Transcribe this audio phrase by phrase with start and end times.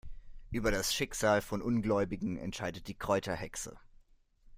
[0.49, 3.77] Über das Schicksal von Ungläubigen entscheidet die Kräuterhexe.